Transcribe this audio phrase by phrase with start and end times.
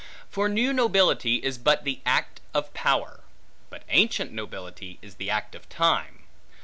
[0.31, 3.19] For new nobility is but the act of power,
[3.69, 6.23] but ancient nobility is the act of time.